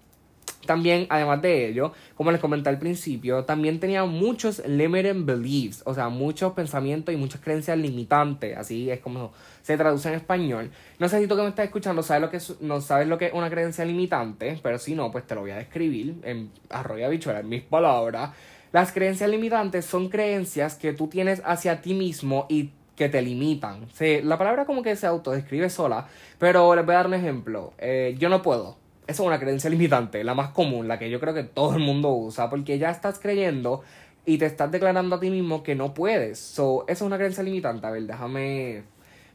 también, 0.66 1.06
además 1.10 1.42
de 1.42 1.68
ello, 1.68 1.92
como 2.16 2.30
les 2.30 2.40
comenté 2.40 2.68
al 2.68 2.78
principio, 2.78 3.44
también 3.44 3.80
tenía 3.80 4.04
muchos 4.04 4.62
limiting 4.66 5.26
beliefs, 5.26 5.82
o 5.84 5.94
sea, 5.94 6.08
muchos 6.08 6.52
pensamientos 6.52 7.14
y 7.14 7.16
muchas 7.16 7.40
creencias 7.40 7.78
limitantes, 7.78 8.56
así 8.56 8.90
es 8.90 9.00
como 9.00 9.32
se 9.62 9.76
traduce 9.76 10.08
en 10.08 10.14
español. 10.14 10.70
No 10.98 11.08
sé 11.08 11.20
si 11.20 11.26
tú 11.26 11.36
que 11.36 11.42
me 11.42 11.48
estás 11.48 11.66
escuchando 11.66 12.02
sabes 12.02 12.22
lo 12.22 12.30
que 12.30 12.38
no 12.64 12.80
sabes 12.80 13.08
lo 13.08 13.18
que 13.18 13.26
es 13.26 13.32
una 13.32 13.50
creencia 13.50 13.84
limitante, 13.84 14.58
pero 14.62 14.78
si 14.78 14.94
no, 14.94 15.10
pues 15.10 15.26
te 15.26 15.34
lo 15.34 15.42
voy 15.42 15.52
a 15.52 15.56
describir 15.56 16.16
en 16.22 16.50
arroyo 16.70 17.08
bichuela, 17.08 17.40
en 17.40 17.48
mis 17.48 17.62
palabras. 17.62 18.30
Las 18.72 18.92
creencias 18.92 19.30
limitantes 19.30 19.84
son 19.84 20.08
creencias 20.08 20.74
que 20.74 20.92
tú 20.92 21.06
tienes 21.06 21.40
hacia 21.44 21.80
ti 21.80 21.94
mismo 21.94 22.46
y 22.48 22.70
que 22.96 23.08
te 23.08 23.22
limitan. 23.22 23.86
la 24.22 24.38
palabra 24.38 24.64
como 24.64 24.82
que 24.82 24.96
se 24.96 25.06
autodescribe 25.06 25.70
sola, 25.70 26.06
pero 26.38 26.74
les 26.74 26.84
voy 26.84 26.94
a 26.94 26.98
dar 26.98 27.06
un 27.06 27.14
ejemplo. 27.14 27.72
Eh, 27.78 28.14
yo 28.18 28.28
no 28.28 28.42
puedo 28.42 28.83
esa 29.06 29.22
es 29.22 29.26
una 29.26 29.38
creencia 29.38 29.68
limitante, 29.70 30.24
la 30.24 30.34
más 30.34 30.50
común, 30.50 30.88
la 30.88 30.98
que 30.98 31.10
yo 31.10 31.20
creo 31.20 31.34
que 31.34 31.44
todo 31.44 31.74
el 31.74 31.80
mundo 31.80 32.10
usa, 32.10 32.48
porque 32.48 32.78
ya 32.78 32.90
estás 32.90 33.18
creyendo 33.18 33.82
y 34.26 34.38
te 34.38 34.46
estás 34.46 34.70
declarando 34.70 35.16
a 35.16 35.20
ti 35.20 35.30
mismo 35.30 35.62
que 35.62 35.74
no 35.74 35.92
puedes. 35.92 36.38
So, 36.38 36.84
es 36.88 37.02
una 37.02 37.16
creencia 37.16 37.42
limitante. 37.42 37.86
A 37.86 37.90
ver, 37.90 38.04
déjame 38.04 38.84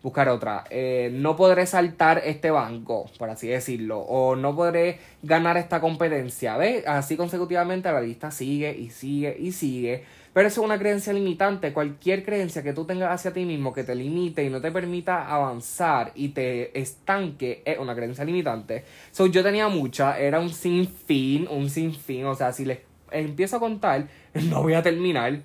buscar 0.02 0.30
otra. 0.30 0.64
Eh, 0.70 1.10
no 1.14 1.36
podré 1.36 1.66
saltar 1.66 2.22
este 2.24 2.52
banco, 2.52 3.10
por 3.18 3.30
así 3.30 3.48
decirlo, 3.48 4.00
o 4.00 4.36
no 4.36 4.56
podré 4.56 5.00
ganar 5.22 5.58
esta 5.58 5.82
competencia. 5.82 6.58
¿Ves? 6.58 6.86
Así 6.88 7.18
consecutivamente 7.18 7.92
la 7.92 8.02
lista 8.02 8.32
sigue 8.32 8.76
y 8.78 8.90
sigue 8.90 9.36
y 9.40 9.52
sigue. 9.52 10.04
Pero 10.32 10.48
eso 10.48 10.62
es 10.62 10.66
una 10.66 10.78
creencia 10.78 11.12
limitante. 11.12 11.74
Cualquier 11.74 12.24
creencia 12.24 12.62
que 12.62 12.74
tú 12.74 12.86
tengas 12.86 13.12
hacia 13.12 13.34
ti 13.34 13.46
mismo 13.46 13.74
que 13.74 13.84
te 13.84 13.96
limite 13.96 14.44
y 14.44 14.50
no 14.50 14.62
te 14.62 14.72
permita 14.72 15.28
avanzar 15.28 16.12
y 16.16 16.30
te 16.30 16.80
estanque 16.80 17.64
es 17.66 17.80
una 17.80 17.96
creencia 17.96 18.24
limitante. 18.24 18.86
So, 19.12 19.26
yo 19.26 19.44
tenía 19.44 19.68
mucha, 19.68 20.20
era 20.20 20.40
un 20.40 20.50
sinfín, 20.50 21.48
un 21.50 21.70
sinfín. 21.70 22.26
O 22.26 22.36
sea, 22.36 22.54
si 22.54 22.66
les 22.66 22.80
empiezo 23.12 23.58
a 23.58 23.60
contar, 23.60 24.08
no 24.34 24.62
voy 24.62 24.76
a 24.76 24.84
terminar. 24.84 25.42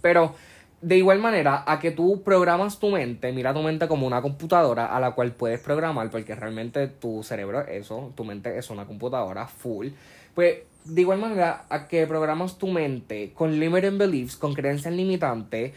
Pero 0.00 0.34
de 0.82 0.96
igual 0.96 1.18
manera, 1.18 1.62
a 1.66 1.78
que 1.78 1.90
tú 1.90 2.22
programas 2.22 2.78
tu 2.78 2.88
mente, 2.88 3.32
mira 3.32 3.52
tu 3.52 3.62
mente 3.62 3.86
como 3.86 4.06
una 4.06 4.22
computadora 4.22 4.86
a 4.86 5.00
la 5.00 5.12
cual 5.12 5.32
puedes 5.32 5.60
programar, 5.60 6.10
porque 6.10 6.34
realmente 6.34 6.86
tu 6.86 7.22
cerebro 7.22 7.60
es 7.60 7.84
eso, 7.84 8.12
tu 8.16 8.24
mente 8.24 8.56
es 8.56 8.70
una 8.70 8.86
computadora 8.86 9.46
full. 9.46 9.88
Pues 10.34 10.60
de 10.84 11.00
igual 11.02 11.18
manera, 11.18 11.66
a 11.68 11.86
que 11.86 12.06
programas 12.06 12.56
tu 12.56 12.68
mente 12.68 13.32
con 13.34 13.58
limiting 13.60 13.98
beliefs, 13.98 14.36
con 14.36 14.54
creencias 14.54 14.94
limitantes, 14.94 15.74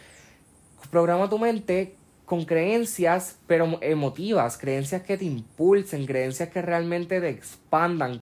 programa 0.90 1.30
tu 1.30 1.38
mente 1.38 1.96
con 2.26 2.46
creencias, 2.46 3.38
pero 3.48 3.80
emotivas, 3.82 4.58
creencias 4.58 5.02
que 5.02 5.18
te 5.18 5.26
impulsen, 5.26 6.06
creencias 6.06 6.50
que 6.50 6.62
realmente 6.62 7.20
te 7.20 7.30
expandan, 7.30 8.22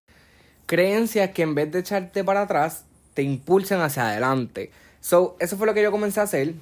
creencias 0.66 1.30
que 1.30 1.44
en 1.44 1.54
vez 1.54 1.72
de 1.72 1.80
echarte 1.80 2.24
para 2.24 2.42
atrás, 2.42 2.86
te 3.13 3.22
impulsen 3.22 3.81
hacia 3.81 4.10
adelante. 4.10 4.72
So, 5.00 5.36
eso 5.39 5.57
fue 5.57 5.68
lo 5.68 5.74
que 5.74 5.84
yo 5.84 5.92
comencé 5.92 6.19
a 6.19 6.24
hacer. 6.24 6.54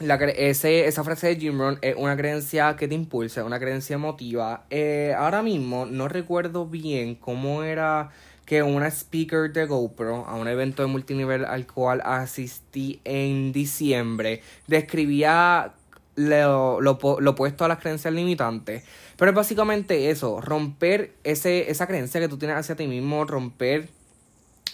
La 0.00 0.16
ese, 0.16 0.86
esa 0.86 1.04
frase 1.04 1.28
de 1.28 1.36
Jim 1.36 1.56
Rohn 1.56 1.78
es 1.80 1.94
una 1.96 2.16
creencia 2.16 2.74
que 2.74 2.88
te 2.88 2.96
impulsa, 2.96 3.44
una 3.44 3.60
creencia 3.60 3.94
emotiva. 3.94 4.64
Eh, 4.70 5.14
ahora 5.16 5.40
mismo 5.42 5.86
no 5.86 6.08
recuerdo 6.08 6.66
bien 6.66 7.14
cómo 7.14 7.62
era 7.62 8.10
que 8.44 8.64
una 8.64 8.88
speaker 8.88 9.52
de 9.52 9.66
GoPro 9.66 10.26
a 10.26 10.34
un 10.34 10.48
evento 10.48 10.82
de 10.82 10.88
multinivel 10.88 11.44
al 11.44 11.66
cual 11.66 12.02
asistí 12.04 13.00
en 13.04 13.52
diciembre 13.52 14.42
describía 14.66 15.74
lo, 16.16 16.80
lo, 16.80 16.98
lo 17.20 17.30
opuesto 17.30 17.64
a 17.64 17.68
las 17.68 17.78
creencias 17.78 18.12
limitantes. 18.12 18.82
Pero 19.16 19.30
es 19.30 19.34
básicamente 19.36 20.10
eso, 20.10 20.40
romper 20.40 21.14
ese, 21.22 21.70
esa 21.70 21.86
creencia 21.86 22.20
que 22.20 22.28
tú 22.28 22.36
tienes 22.36 22.56
hacia 22.56 22.74
ti 22.74 22.88
mismo, 22.88 23.24
romper 23.24 23.88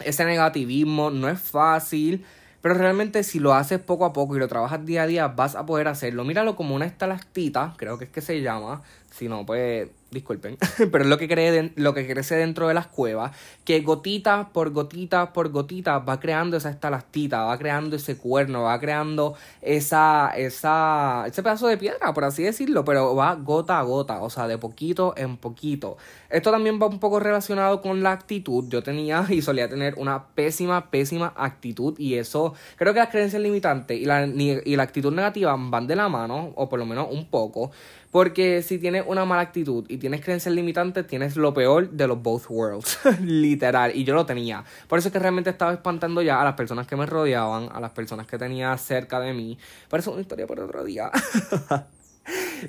ese 0.03 0.25
negativismo, 0.25 1.11
no 1.11 1.29
es 1.29 1.39
fácil, 1.39 2.25
pero 2.63 2.75
realmente 2.75 3.23
si 3.23 3.39
lo 3.39 3.55
haces 3.55 3.79
poco 3.81 4.05
a 4.05 4.13
poco 4.13 4.37
y 4.37 4.39
lo 4.39 4.49
trabajas 4.49 4.85
día 4.85 5.03
a 5.03 5.07
día, 5.07 5.29
vas 5.29 5.55
a 5.57 5.67
poder 5.67 5.89
hacerlo. 5.89 6.25
Míralo 6.25 6.57
como 6.57 6.75
una 6.75 6.87
estalactita, 6.87 7.75
creo 7.77 7.99
que 7.99 8.05
es 8.05 8.11
que 8.11 8.21
se 8.21 8.43
llama. 8.43 8.83
Si 9.11 9.29
no, 9.29 9.45
pues 9.45 9.89
disculpen, 10.11 10.59
pero 10.91 11.05
es 11.05 11.07
lo 11.11 11.19
que, 11.19 11.29
cree 11.29 11.73
lo 11.77 11.95
que 11.95 12.07
crece 12.07 12.37
dentro 12.37 12.69
de 12.69 12.75
las 12.75 12.87
cuevas, 12.89 13.37
que 13.65 13.81
gotita 13.81 14.51
por 14.53 14.71
gotita 14.71 15.33
por 15.33 15.51
gotita 15.51 15.99
va 15.99 16.19
creando 16.19 16.57
esa 16.57 16.71
estalactita, 16.71 17.45
va 17.45 17.57
creando 17.59 17.97
ese 17.97 18.17
cuerno, 18.17 18.63
va 18.63 18.79
creando 18.81 19.35
esa, 19.63 20.33
esa, 20.37 21.25
ese 21.27 21.43
pedazo 21.43 21.69
de 21.69 21.77
piedra, 21.77 22.13
por 22.13 22.25
así 22.25 22.43
decirlo, 22.43 22.85
pero 22.85 23.15
va 23.15 23.35
gota 23.37 23.79
a 23.79 23.83
gota, 23.83 24.21
o 24.21 24.31
sea, 24.31 24.49
de 24.49 24.59
poquito 24.59 25.15
en 25.17 25.37
poquito. 25.37 25.97
Esto 26.29 26.51
también 26.51 26.81
va 26.81 26.87
un 26.87 26.99
poco 26.99 27.21
relacionado 27.21 27.81
con 27.81 28.03
la 28.03 28.13
actitud. 28.13 28.65
Yo 28.69 28.83
tenía 28.83 29.27
y 29.31 29.43
solía 29.43 29.69
tener 29.69 29.95
una 29.97 30.27
pésima, 30.27 30.91
pésima 30.91 31.33
actitud 31.37 31.95
y 31.99 32.15
eso, 32.15 32.55
creo 32.77 32.93
que 32.93 33.01
las 33.01 33.11
creencias 33.11 33.43
limitantes 33.43 33.99
y 33.99 34.05
la, 34.05 34.27
y 34.27 34.77
la 34.77 34.83
actitud 34.83 35.13
negativa 35.13 35.57
van 35.57 35.87
de 35.87 35.97
la 35.97 36.09
mano, 36.09 36.53
o 36.57 36.69
por 36.69 36.79
lo 36.79 36.87
menos 36.87 37.09
un 37.11 37.27
poco. 37.27 37.71
Porque 38.11 38.63
si 38.63 38.79
tienes 38.79 39.00
una 39.07 39.25
mala 39.25 39.43
actitud 39.43 39.85
y 39.89 39.99
tienes 39.99 40.23
creencias 40.23 40.55
limitantes, 40.55 41.07
tienes 41.07 41.37
lo 41.37 41.53
peor 41.55 41.91
de 41.91 42.07
los 42.07 42.23
both 42.23 42.45
worlds. 42.49 42.99
Literal. 43.21 43.95
Y 43.95 44.05
yo 44.05 44.15
lo 44.15 44.27
tenía. 44.27 44.65
Por 44.89 44.99
eso 44.99 45.09
es 45.09 45.13
que 45.13 45.19
realmente 45.19 45.51
estaba 45.51 45.73
espantando 45.73 46.23
ya 46.23 46.41
a 46.41 46.45
las 46.45 46.55
personas 46.55 46.87
que 46.87 46.97
me 46.97 47.07
rodeaban, 47.07 47.69
a 47.73 47.81
las 47.81 47.93
personas 47.93 48.27
que 48.27 48.39
tenía 48.39 48.77
cerca 48.79 49.21
de 49.21 49.33
mí. 49.33 49.59
Pero 49.89 50.01
eso 50.01 50.11
es 50.11 50.15
una 50.15 50.23
historia 50.23 50.47
por 50.47 50.61
otro 50.61 50.85
día. 50.85 51.11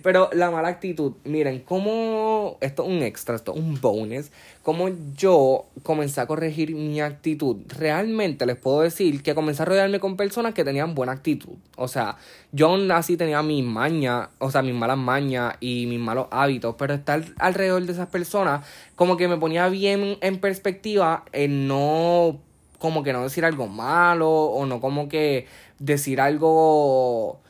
Pero 0.04 0.30
la 0.34 0.52
mala 0.52 0.70
actitud, 0.70 1.14
miren, 1.24 1.60
como 1.60 2.58
esto 2.62 2.84
es 2.84 2.90
un 2.90 3.04
extra, 3.04 3.36
esto 3.36 3.54
es 3.54 3.60
un 3.60 3.80
bonus, 3.80 4.32
como 4.64 4.90
yo 5.16 5.66
comencé 5.84 6.22
a 6.22 6.28
corregir 6.28 6.76
mi 6.76 7.02
actitud. 7.02 7.58
Realmente 7.68 8.46
les 8.46 8.58
puedo 8.58 8.82
decir 8.82 9.24
que 9.24 9.36
comencé 9.36 9.64
a 9.64 9.66
rodearme 9.66 10.00
con 10.00 10.18
personas 10.18 10.54
que 10.54 10.64
tenían 10.64 10.96
buena 10.96 11.14
actitud. 11.14 11.56
O 11.76 11.88
sea, 11.88 12.18
yo 12.52 12.68
aún 12.68 12.92
así 12.92 13.18
tenía 13.18 13.42
mis 13.42 13.64
mañas, 13.64 14.30
o 14.40 14.52
sea, 14.52 14.62
mis 14.62 14.76
malas 14.76 14.98
mañas 14.98 15.56
y 15.60 15.86
mis 15.88 16.00
malos 16.00 16.28
hábitos, 16.32 16.76
pero 16.78 16.94
estar 16.94 17.24
alrededor 17.38 17.86
de 17.86 17.94
esas 17.94 18.08
personas 18.08 18.66
como 18.96 19.18
que 19.18 19.28
me 19.28 19.38
ponía 19.38 19.68
bien 19.70 20.18
en 20.22 20.40
perspectiva 20.40 21.26
en 21.34 21.68
no 21.68 22.40
como 22.78 23.04
que 23.04 23.14
no 23.14 23.24
decir 23.24 23.46
algo 23.46 23.68
malo 23.68 24.30
o 24.30 24.66
no 24.66 24.82
como 24.82 25.08
que 25.08 25.46
decir 25.78 26.20
algo 26.20 27.41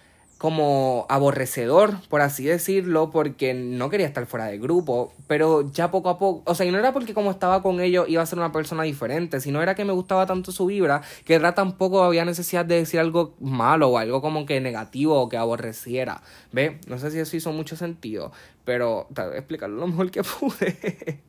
como 0.42 1.06
aborrecedor, 1.08 2.02
por 2.10 2.22
así 2.22 2.44
decirlo, 2.44 3.12
porque 3.12 3.54
no 3.54 3.92
quería 3.92 4.08
estar 4.08 4.26
fuera 4.26 4.48
del 4.48 4.60
grupo, 4.60 5.14
pero 5.28 5.72
ya 5.72 5.92
poco 5.92 6.10
a 6.10 6.18
poco, 6.18 6.42
o 6.50 6.56
sea, 6.56 6.66
y 6.66 6.72
no 6.72 6.80
era 6.80 6.92
porque 6.94 7.14
como 7.14 7.30
estaba 7.30 7.62
con 7.62 7.80
ellos 7.80 8.10
iba 8.10 8.24
a 8.24 8.26
ser 8.26 8.40
una 8.40 8.52
persona 8.52 8.82
diferente, 8.82 9.40
sino 9.40 9.62
era 9.62 9.76
que 9.76 9.86
me 9.86 9.94
gustaba 9.94 10.26
tanto 10.26 10.52
su 10.52 10.66
vibra, 10.66 11.04
que 11.26 11.36
era 11.36 11.54
tampoco 11.54 12.04
había 12.04 12.26
necesidad 12.26 12.66
de 12.66 12.78
decir 12.78 13.00
algo 13.00 13.36
malo 13.40 13.90
o 13.90 14.00
algo 14.00 14.20
como 14.20 14.48
que 14.48 14.60
negativo 14.62 15.22
o 15.22 15.30
que 15.30 15.38
aborreciera, 15.38 16.24
¿ve? 16.52 16.80
No 16.88 16.98
sé 16.98 17.12
si 17.12 17.20
eso 17.20 17.38
hizo 17.38 17.52
mucho 17.52 17.76
sentido, 17.76 18.32
pero 18.66 19.06
tal 19.14 19.30
vez 19.30 19.38
explicarlo 19.38 19.76
lo 19.76 19.86
mejor 19.86 20.10
que 20.10 20.24
pude. 20.40 21.22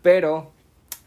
pero 0.00 0.52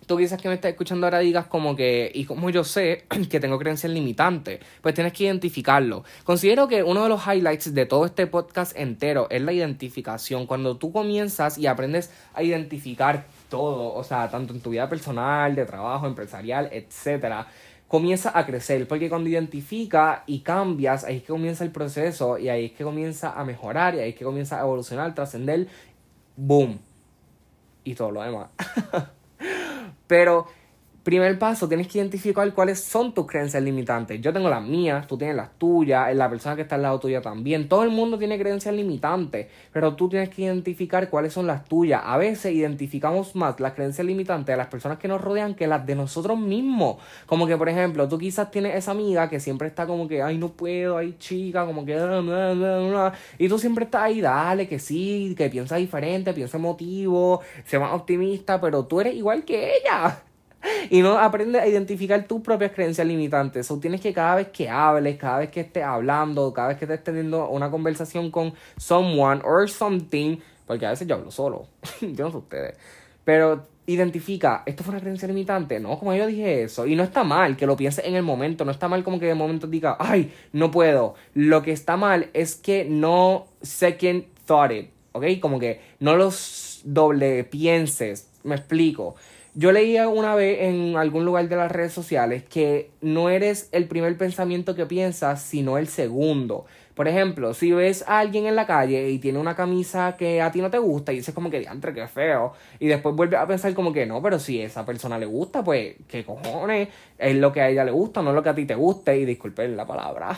tú 0.06 0.18
quizás 0.18 0.42
que 0.42 0.48
me 0.48 0.56
estás 0.56 0.72
escuchando 0.72 1.06
ahora 1.08 1.20
digas 1.20 1.48
como 1.48 1.76
que, 1.76 2.12
y 2.14 2.26
como 2.26 2.50
yo 2.50 2.64
sé 2.64 3.06
que 3.30 3.40
tengo 3.40 3.58
creencias 3.60 3.92
limitantes, 3.92 4.60
pues 4.82 4.96
tienes 4.96 5.14
que 5.14 5.26
identificarlo. 5.26 6.04
Considero 6.24 6.68
que 6.68 6.84
uno 6.84 7.04
de 7.04 7.10
los 7.10 7.26
highlights 7.26 7.74
de 7.74 7.86
todo 7.86 8.06
este 8.06 8.28
podcast 8.28 8.78
entero 8.78 9.28
es 9.30 9.42
la 9.42 9.54
identificación. 9.54 10.46
Cuando 10.48 10.78
tú 10.78 10.92
comienzas 10.92 11.58
y 11.58 11.68
aprendes 11.68 12.12
a 12.34 12.44
identificar 12.44 13.26
todo, 13.50 13.94
o 13.94 14.04
sea, 14.04 14.30
tanto 14.30 14.54
en 14.54 14.62
tu 14.62 14.72
vida 14.72 14.90
personal, 14.90 15.56
de 15.56 15.66
trabajo, 15.66 16.08
empresarial, 16.08 16.70
etcétera, 16.72 17.48
comienza 17.88 18.38
a 18.38 18.46
crecer, 18.46 18.88
porque 18.88 19.08
cuando 19.08 19.30
identifica 19.30 20.24
y 20.26 20.40
cambias, 20.40 21.04
ahí 21.04 21.18
es 21.18 21.22
que 21.22 21.28
comienza 21.28 21.64
el 21.64 21.72
proceso 21.72 22.40
y 22.40 22.50
ahí 22.50 22.66
es 22.66 22.72
que 22.72 22.84
comienza 22.84 23.40
a 23.40 23.46
mejorar 23.46 23.94
y 23.96 24.00
ahí 24.00 24.10
es 24.10 24.16
que 24.16 24.26
comienza 24.26 24.58
a 24.58 24.62
evolucionar, 24.62 25.14
trascender, 25.14 25.68
boom, 26.36 26.80
y 27.84 27.94
todo 27.94 28.12
lo 28.12 28.24
demás. 28.24 28.48
Pero 30.14 30.46
primer 31.04 31.38
paso, 31.38 31.68
tienes 31.68 31.88
que 31.88 31.98
identificar 31.98 32.52
cuáles 32.54 32.80
son 32.80 33.14
tus 33.14 33.28
creencias 33.28 33.62
limitantes. 33.62 34.22
Yo 34.22 34.32
tengo 34.32 34.50
las 34.50 34.64
mías, 34.64 35.06
tú 35.06 35.18
tienes 35.18 35.36
las 35.36 35.52
tuyas, 35.58 36.16
la 36.16 36.30
persona 36.30 36.56
que 36.56 36.62
está 36.62 36.76
al 36.76 36.84
lado 36.84 37.00
tuya 37.00 37.22
también. 37.22 37.68
Todo 37.68 37.84
el 37.84 37.90
mundo 37.90 38.18
tiene 38.18 38.40
creencias 38.40 38.74
limitantes, 38.74 39.48
pero 39.74 39.96
tú 39.96 40.08
tienes 40.08 40.30
que 40.30 40.44
identificar 40.44 41.10
cuáles 41.10 41.34
son 41.34 41.46
las 41.46 41.66
tuyas. 41.66 42.02
A 42.06 42.18
veces 42.18 42.54
identificamos 42.54 43.36
más 43.36 43.60
las 43.60 43.74
creencias 43.74 44.08
limitantes 44.08 44.54
de 44.54 44.58
las 44.58 44.68
personas 44.68 44.98
que 44.98 45.10
nos 45.10 45.20
rodean 45.20 45.56
que 45.56 45.68
las 45.68 45.86
de 45.86 45.96
nosotros 45.96 46.40
mismos. 46.40 46.98
Como 47.26 47.48
que, 47.48 47.58
por 47.58 47.68
ejemplo, 47.68 48.08
tú 48.08 48.18
quizás 48.18 48.50
tienes 48.50 48.76
esa 48.76 48.92
amiga 48.92 49.30
que 49.30 49.42
siempre 49.42 49.68
está 49.68 49.86
como 49.86 50.08
que, 50.08 50.22
ay, 50.22 50.38
no 50.38 50.50
puedo, 50.50 50.98
ay, 50.98 51.18
chica, 51.20 51.66
como 51.66 51.86
que, 51.86 51.94
y 53.38 53.50
tú 53.50 53.60
siempre 53.60 53.86
estás 53.86 54.04
ahí, 54.04 54.22
dale, 54.22 54.68
que 54.70 54.80
sí, 54.80 55.36
que 55.38 55.50
piensa 55.50 55.76
diferente, 55.76 56.34
piensa 56.34 56.58
emotivo, 56.58 57.42
sea 57.66 57.82
más 57.82 57.94
optimista, 57.94 58.62
pero 58.62 58.86
tú 58.86 59.02
eres 59.02 59.16
igual 59.16 59.44
que 59.44 59.78
ella 59.78 60.24
y 60.90 61.02
no 61.02 61.18
aprendes 61.18 61.62
a 61.62 61.68
identificar 61.68 62.26
tus 62.26 62.42
propias 62.42 62.72
creencias 62.72 63.06
limitantes. 63.06 63.70
O 63.72 63.80
tienes 63.80 64.02
que 64.02 64.14
cada 64.14 64.36
vez 64.36 64.48
que 64.50 64.70
hables, 64.70 65.18
cada 65.18 65.40
vez 65.40 65.50
que 65.50 65.62
estés 65.62 65.84
hablando, 65.84 66.54
cada 66.54 66.70
vez 66.70 66.78
que 66.78 66.86
estés 66.86 67.04
teniendo 67.04 67.50
una 67.50 67.70
conversación 67.70 68.32
con 68.32 68.54
someone 68.78 69.42
or 69.44 69.70
something, 69.70 70.38
porque 70.66 70.86
a 70.86 70.92
veces 70.92 71.08
yo 71.08 71.16
hablo 71.16 71.32
solo, 71.32 71.68
yo 72.02 72.26
no 72.26 72.32
sé 72.32 72.38
ustedes, 72.38 72.78
pero 73.24 73.68
identifica, 73.86 74.64
¿esto 74.66 74.84
fue 74.84 74.94
una 74.94 75.02
creencia 75.02 75.28
limitante? 75.28 75.80
No, 75.80 76.00
como 76.00 76.14
yo 76.14 76.28
dije 76.28 76.64
eso. 76.64 76.88
Y 76.88 76.96
no 76.96 77.04
está 77.04 77.24
mal 77.24 77.58
que 77.58 77.66
lo 77.66 77.76
pienses 77.76 78.06
en 78.06 78.16
el 78.16 78.24
momento, 78.24 78.66
no 78.66 78.72
está 78.72 78.88
mal 78.88 79.04
como 79.04 79.20
que 79.20 79.26
de 79.26 79.36
momento 79.36 79.68
diga, 79.68 79.98
ay, 80.00 80.32
no 80.54 80.72
puedo. 80.72 81.16
Lo 81.34 81.62
que 81.62 81.72
está 81.72 81.98
mal 81.98 82.30
es 82.34 82.56
que 82.56 82.86
no 82.86 83.48
second 83.62 84.26
thought 84.46 84.72
it, 84.72 84.90
¿ok? 85.12 85.26
Como 85.40 85.60
que 85.60 85.82
no 86.00 86.16
los 86.16 86.82
doble 86.86 87.44
pienses, 87.44 88.30
me 88.44 88.56
explico. 88.56 89.16
Yo 89.56 89.72
leía 89.72 90.08
una 90.08 90.34
vez 90.34 90.62
en 90.62 90.98
algún 90.98 91.26
lugar 91.26 91.48
de 91.48 91.56
las 91.56 91.72
redes 91.72 91.94
sociales 91.94 92.44
que 92.44 92.90
no 93.02 93.30
eres 93.30 93.70
el 93.72 93.88
primer 93.88 94.18
pensamiento 94.18 94.74
que 94.74 94.88
piensas, 94.88 95.44
sino 95.44 95.78
el 95.78 95.88
segundo. 95.88 96.66
Por 96.96 97.08
ejemplo, 97.08 97.54
si 97.54 97.72
ves 97.72 98.04
a 98.08 98.18
alguien 98.18 98.48
en 98.48 98.56
la 98.56 98.66
calle 98.66 99.12
y 99.12 99.20
tiene 99.20 99.38
una 99.38 99.56
camisa 99.56 100.16
que 100.18 100.42
a 100.42 100.52
ti 100.52 100.60
no 100.60 100.72
te 100.72 100.80
gusta 100.80 101.14
y 101.14 101.18
dices 101.18 101.36
como 101.36 101.52
que 101.52 101.60
diantre, 101.60 101.94
qué 101.94 102.08
feo, 102.08 102.54
y 102.80 102.88
después 102.88 103.16
vuelves 103.16 103.40
a 103.40 103.46
pensar 103.46 103.76
como 103.76 103.94
que 103.94 104.08
no, 104.08 104.24
pero 104.24 104.40
si 104.40 104.60
esa 104.60 104.88
persona 104.88 105.20
le 105.20 105.28
gusta, 105.28 105.64
pues 105.64 105.98
qué 106.08 106.26
cojones, 106.26 106.90
es 107.20 107.36
lo 107.36 107.52
que 107.52 107.62
a 107.62 107.70
ella 107.70 107.86
le 107.86 107.92
gusta, 107.92 108.24
no 108.24 108.34
lo 108.34 108.42
que 108.42 108.50
a 108.50 108.56
ti 108.56 108.66
te 108.66 108.76
guste, 108.76 109.18
y 109.18 109.26
disculpen 109.26 109.78
la 109.78 109.86
palabra. 109.86 110.36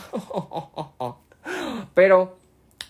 pero 1.94 2.36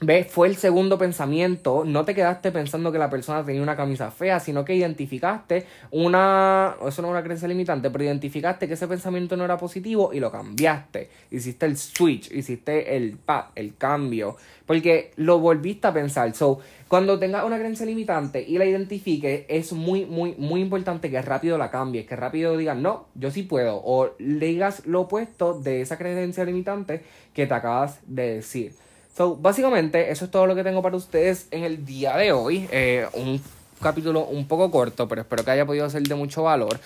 ¿Ves? 0.03 0.27
Fue 0.31 0.47
el 0.47 0.57
segundo 0.57 0.99
pensamiento. 0.99 1.83
No 1.87 2.05
te 2.05 2.15
quedaste 2.15 2.53
pensando 2.53 2.93
que 2.93 2.99
la 2.99 3.09
persona 3.09 3.43
tenía 3.43 3.63
una 3.63 3.77
camisa 3.77 4.11
fea, 4.11 4.41
sino 4.41 4.63
que 4.63 4.75
identificaste 4.75 5.65
una. 5.91 6.77
Eso 6.87 7.01
no 7.01 7.09
es 7.09 7.13
una 7.13 7.23
creencia 7.23 7.49
limitante, 7.49 7.89
pero 7.89 8.05
identificaste 8.05 8.69
que 8.69 8.75
ese 8.75 8.89
pensamiento 8.89 9.39
no 9.39 9.47
era 9.47 9.57
positivo 9.57 10.13
y 10.13 10.21
lo 10.21 10.31
cambiaste. 10.31 11.09
Hiciste 11.31 11.65
el 11.65 11.79
switch, 11.79 12.31
hiciste 12.31 12.95
el 12.95 13.17
pa, 13.17 13.53
el 13.55 13.75
cambio. 13.79 14.37
Porque 14.67 15.13
lo 15.17 15.39
volviste 15.39 15.87
a 15.87 15.95
pensar. 15.95 16.35
So, 16.35 16.59
cuando 16.89 17.19
tengas 17.19 17.45
una 17.45 17.57
creencia 17.57 17.87
limitante 17.87 18.43
y 18.47 18.59
la 18.59 18.67
identifiques, 18.67 19.47
es 19.49 19.73
muy, 19.73 20.05
muy, 20.05 20.35
muy 20.37 20.61
importante 20.61 21.11
que 21.11 21.23
rápido 21.23 21.57
la 21.57 21.71
cambies, 21.71 22.07
que 22.07 22.17
rápido 22.17 22.55
digas, 22.59 22.77
no, 22.77 23.07
yo 23.15 23.31
sí 23.31 23.45
puedo. 23.45 23.81
O 23.83 24.11
le 24.19 24.45
digas 24.45 24.85
lo 24.85 25.03
opuesto 25.03 25.59
de 25.59 25.81
esa 25.81 25.97
creencia 25.97 26.45
limitante 26.45 27.03
que 27.33 27.47
te 27.47 27.55
acabas 27.55 28.01
de 28.07 28.35
decir. 28.35 28.75
So, 29.17 29.35
básicamente, 29.35 30.11
eso 30.11 30.27
es 30.27 30.31
todo 30.31 30.47
lo 30.47 30.55
que 30.55 30.63
tengo 30.63 30.83
para 30.83 30.95
ustedes 30.95 31.49
en 31.51 31.65
el 31.65 31.87
día 31.87 32.19
de 32.19 32.33
hoy. 32.33 32.69
Eh, 32.71 33.07
un 33.15 33.41
capítulo 33.81 34.27
un 34.27 34.47
poco 34.47 34.71
corto, 34.71 35.09
pero 35.09 35.23
espero 35.23 35.43
que 35.43 35.53
haya 35.53 35.65
podido 35.65 35.89
ser 35.89 36.03
de 36.03 36.15
mucho 36.15 36.43
valor. 36.43 36.79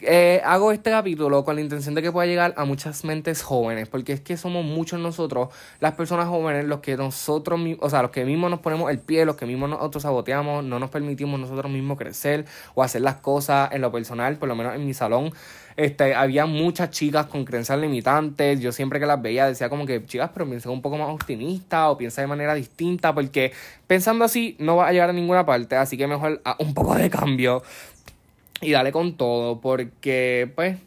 Eh, 0.00 0.40
hago 0.44 0.72
este 0.72 0.90
capítulo 0.90 1.44
con 1.44 1.54
la 1.54 1.60
intención 1.60 1.94
de 1.94 2.02
que 2.02 2.10
pueda 2.10 2.26
llegar 2.26 2.52
a 2.56 2.64
muchas 2.64 3.04
mentes 3.04 3.42
jóvenes, 3.42 3.88
porque 3.88 4.12
es 4.12 4.20
que 4.20 4.36
somos 4.36 4.64
muchos 4.64 4.98
nosotros, 4.98 5.50
las 5.78 5.94
personas 5.94 6.26
jóvenes, 6.26 6.64
los 6.64 6.80
que 6.80 6.96
nosotros, 6.96 7.60
o 7.78 7.90
sea, 7.90 8.02
los 8.02 8.10
que 8.10 8.24
mismos 8.24 8.50
nos 8.50 8.58
ponemos 8.58 8.90
el 8.90 8.98
pie, 8.98 9.24
los 9.24 9.36
que 9.36 9.46
mismos 9.46 9.70
nosotros 9.70 10.02
saboteamos, 10.02 10.64
no 10.64 10.80
nos 10.80 10.90
permitimos 10.90 11.38
nosotros 11.38 11.70
mismos 11.70 11.96
crecer 11.96 12.44
o 12.74 12.82
hacer 12.82 13.02
las 13.02 13.16
cosas 13.16 13.70
en 13.70 13.82
lo 13.82 13.92
personal, 13.92 14.36
por 14.36 14.48
lo 14.48 14.56
menos 14.56 14.74
en 14.74 14.84
mi 14.84 14.94
salón. 14.94 15.32
Este, 15.78 16.12
había 16.12 16.44
muchas 16.44 16.90
chicas 16.90 17.26
con 17.26 17.44
creencias 17.44 17.78
limitantes. 17.78 18.58
Yo 18.58 18.72
siempre 18.72 18.98
que 18.98 19.06
las 19.06 19.22
veía 19.22 19.46
decía 19.46 19.68
como 19.68 19.86
que, 19.86 20.04
chicas, 20.04 20.28
pero 20.34 20.44
piensa 20.44 20.68
un 20.70 20.82
poco 20.82 20.98
más 20.98 21.08
optimista 21.08 21.88
o 21.88 21.96
piensa 21.96 22.20
de 22.20 22.26
manera 22.26 22.52
distinta, 22.54 23.14
porque 23.14 23.52
pensando 23.86 24.24
así 24.24 24.56
no 24.58 24.74
va 24.74 24.88
a 24.88 24.92
llegar 24.92 25.10
a 25.10 25.12
ninguna 25.12 25.46
parte. 25.46 25.76
Así 25.76 25.96
que 25.96 26.08
mejor 26.08 26.42
un 26.58 26.74
poco 26.74 26.96
de 26.96 27.08
cambio 27.08 27.62
y 28.60 28.72
dale 28.72 28.90
con 28.90 29.16
todo, 29.16 29.60
porque 29.60 30.50
pues 30.56 30.78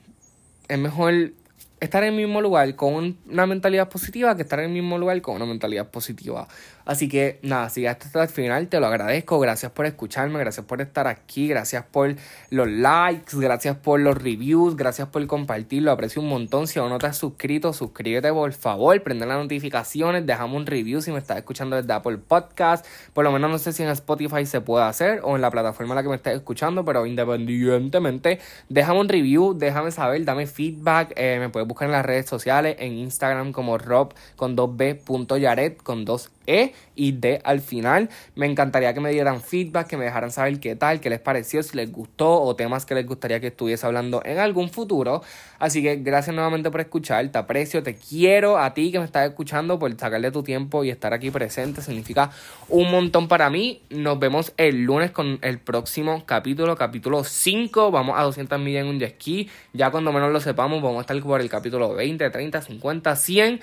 es 0.68 0.78
mejor 0.78 1.32
estar 1.80 2.04
en 2.04 2.10
el 2.10 2.16
mismo 2.16 2.42
lugar 2.42 2.76
con 2.76 3.18
una 3.30 3.46
mentalidad 3.46 3.88
positiva 3.88 4.36
que 4.36 4.42
estar 4.42 4.60
en 4.60 4.66
el 4.66 4.72
mismo 4.74 4.98
lugar 4.98 5.22
con 5.22 5.38
una 5.38 5.46
mentalidad 5.46 5.90
positiva. 5.90 6.50
Así 6.92 7.08
que 7.08 7.40
nada, 7.42 7.70
si 7.70 7.86
hasta 7.86 8.22
el 8.22 8.28
final, 8.28 8.68
te 8.68 8.82
lo 8.82 8.88
agradezco. 8.88 9.40
Gracias 9.40 9.72
por 9.72 9.86
escucharme, 9.86 10.38
gracias 10.40 10.66
por 10.66 10.82
estar 10.82 11.08
aquí, 11.08 11.48
gracias 11.48 11.86
por 11.86 12.18
los 12.50 12.68
likes, 12.68 13.38
gracias 13.38 13.78
por 13.78 14.02
los 14.02 14.22
reviews, 14.22 14.76
gracias 14.76 15.08
por 15.08 15.26
compartirlo. 15.26 15.92
Aprecio 15.92 16.22
un 16.22 16.28
montón. 16.28 16.68
Si 16.68 16.80
aún 16.80 16.90
no 16.90 16.98
te 16.98 17.06
has 17.08 17.16
suscrito, 17.16 17.72
suscríbete 17.72 18.34
por 18.34 18.52
favor, 18.52 19.02
prende 19.04 19.26
las 19.26 19.38
notificaciones, 19.38 20.26
déjame 20.26 20.54
un 20.54 20.66
review 20.66 21.02
si 21.02 21.14
me 21.14 21.20
estás 21.20 21.38
escuchando 21.38 21.78
desde 21.78 21.94
Apple 21.94 22.18
Podcast. 22.18 22.86
Por 23.14 23.24
lo 23.24 23.32
menos 23.32 23.50
no 23.50 23.58
sé 23.58 23.72
si 23.72 23.84
en 23.84 23.90
Spotify 23.90 24.46
se 24.46 24.60
puede 24.60 24.84
hacer 24.84 25.22
o 25.24 25.38
en 25.38 25.42
la 25.42 25.50
plataforma 25.50 25.94
en 25.94 25.96
la 25.96 26.04
que 26.04 26.10
me 26.10 26.16
estés 26.18 26.36
escuchando, 26.36 26.84
pero 26.84 27.06
independientemente, 27.06 28.40
déjame 28.68 29.00
un 29.00 29.08
review, 29.08 29.54
déjame 29.54 29.92
saber, 29.92 30.26
dame 30.26 30.46
feedback. 30.46 31.14
Eh, 31.16 31.38
me 31.40 31.48
puedes 31.48 31.70
buscar 31.70 31.86
en 31.86 31.94
las 31.94 32.06
redes 32.06 32.26
sociales, 32.26 32.76
en 32.80 32.98
Instagram 32.98 33.54
como 33.54 33.78
rob 33.78 34.14
con 34.36 34.58
2b.yaret 34.58 35.82
con 35.82 36.04
2 36.04 36.32
e 36.52 36.74
y 36.96 37.14
D 37.14 37.42
al 37.44 37.62
final. 37.62 38.10
Me 38.36 38.46
encantaría 38.46 38.94
que 38.94 39.00
me 39.00 39.12
dieran 39.12 39.42
feedback, 39.42 39.88
que 39.88 39.98
me 39.98 40.06
dejaran 40.06 40.32
saber 40.32 40.60
qué 40.60 40.76
tal, 40.76 41.00
qué 41.00 41.10
les 41.10 41.20
pareció, 41.20 41.64
si 41.64 41.76
les 41.78 41.92
gustó 41.92 42.42
o 42.42 42.56
temas 42.56 42.86
que 42.86 42.96
les 42.96 43.06
gustaría 43.06 43.40
que 43.40 43.48
estuviese 43.48 43.86
hablando 43.86 44.22
en 44.26 44.40
algún 44.40 44.70
futuro. 44.70 45.24
Así 45.60 45.82
que 45.82 45.98
gracias 45.98 46.36
nuevamente 46.36 46.70
por 46.72 46.82
escuchar, 46.82 47.28
te 47.30 47.38
aprecio, 47.38 47.84
te 47.84 47.96
quiero 47.96 48.58
a 48.58 48.74
ti 48.74 48.92
que 48.92 49.00
me 49.00 49.06
estás 49.06 49.30
escuchando 49.30 49.80
por 49.80 49.92
sacarle 49.98 50.32
tu 50.32 50.44
tiempo 50.44 50.84
y 50.84 50.90
estar 50.90 51.14
aquí 51.14 51.32
presente. 51.32 51.82
Significa 51.82 52.32
un 52.68 52.92
montón 52.92 53.28
para 53.28 53.50
mí. 53.50 53.82
Nos 53.90 54.20
vemos 54.20 54.54
el 54.58 54.84
lunes 54.84 55.12
con 55.12 55.40
el 55.42 55.60
próximo 55.60 56.24
capítulo, 56.26 56.76
capítulo 56.76 57.24
5. 57.24 57.92
Vamos 57.92 58.20
a 58.20 58.24
200 58.24 58.60
millas 58.60 58.84
en 58.84 58.90
un 58.90 59.00
jet 59.00 59.16
ski. 59.16 59.50
Ya 59.74 59.92
cuando 59.92 60.12
menos 60.12 60.32
lo 60.32 60.40
sepamos, 60.40 60.82
vamos 60.82 60.98
a 60.98 61.02
estar 61.02 61.22
por 61.22 61.42
el 61.42 61.50
capítulo 61.50 61.94
20, 61.94 62.30
30, 62.30 62.62
50, 62.62 63.16
100. 63.16 63.62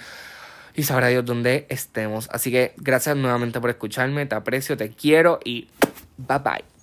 Y 0.79 0.85
sabrá 0.85 1.09
Dios 1.09 1.25
dónde 1.25 1.67
estemos. 1.71 2.29
Así 2.31 2.53
que 2.53 2.73
gracias 2.77 3.17
nuevamente 3.17 3.61
por 3.61 3.69
escucharme, 3.69 4.27
te 4.27 4.37
aprecio, 4.37 4.77
te 4.77 4.91
quiero 4.91 5.41
y 5.45 5.69
bye 6.17 6.39
bye. 6.39 6.78